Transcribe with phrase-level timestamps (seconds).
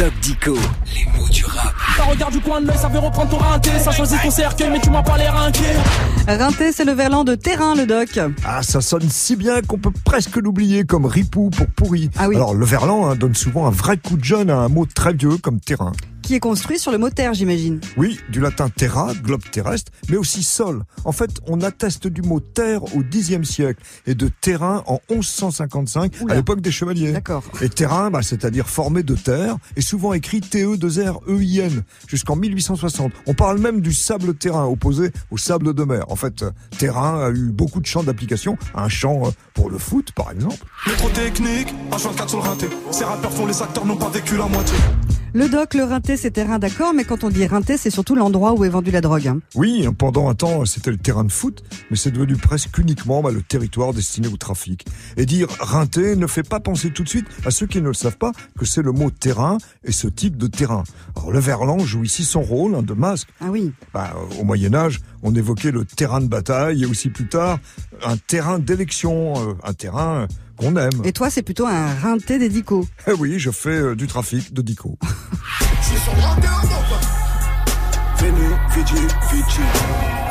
[0.00, 0.54] Doc Dico,
[0.94, 1.74] les mots du rap.
[1.98, 3.68] Ça regarde du coin de l'œil, ça veut reprendre ton rinté.
[3.84, 5.60] Ça choisit ton cercueil, mais tu m'as pas les rinqués.
[6.26, 8.18] Rinté, c'est le verlan de terrain, le doc.
[8.42, 12.08] Ah, ça sonne si bien qu'on peut presque l'oublier comme ripou pour pourri.
[12.16, 12.36] Ah oui.
[12.36, 15.12] Alors, le verlan hein, donne souvent un vrai coup de jeune à un mot très
[15.12, 15.92] vieux comme terrain.
[16.22, 17.80] Qui est construit sur le mot terre, j'imagine.
[17.96, 20.84] Oui, du latin terra, globe terrestre, mais aussi sol.
[21.04, 26.12] En fait, on atteste du mot terre au Xe siècle et de terrain en 1155,
[26.20, 26.34] Oula.
[26.34, 27.12] à l'époque des chevaliers.
[27.12, 27.42] D'accord.
[27.62, 33.12] Et terrain, bah, c'est-à-dire formé de terre, est souvent écrit T-E-2-R-E-I-N jusqu'en 1860.
[33.26, 36.04] On parle même du sable terrain opposé au sable de mer.
[36.10, 38.56] En fait, euh, terrain a eu beaucoup de champs d'application.
[38.74, 40.58] Un champ euh, pour le foot, par exemple.
[40.86, 42.68] Métro technique, H24 sur le rinté.
[42.90, 44.76] Ces rappeurs font les acteurs, n'ont pas vécu la moitié.
[45.32, 48.52] Le doc, le rinté, c'est terrain, d'accord, mais quand on dit rinté, c'est surtout l'endroit
[48.52, 49.28] où est vendue la drogue.
[49.28, 49.38] hein.
[49.54, 53.30] Oui, pendant un temps, c'était le terrain de foot, mais c'est devenu presque uniquement bah,
[53.30, 54.84] le territoire destiné au trafic.
[55.16, 57.94] Et dire rinté ne fait pas penser tout de suite à ceux qui ne le
[57.94, 60.82] savent pas que c'est le mot terrain et ce type de terrain.
[61.16, 63.28] Alors le verlan joue ici son rôle hein, de masque.
[63.40, 63.72] Ah oui.
[63.94, 67.60] Bah, au Moyen Âge, on évoquait le terrain de bataille et aussi plus tard
[68.04, 70.26] un terrain d'élection, euh, un terrain
[70.60, 70.90] qu'on aime.
[71.04, 72.86] Et toi, c'est plutôt un rinté des dicos.
[73.06, 74.98] Eh oui, je fais euh, du trafic de dico.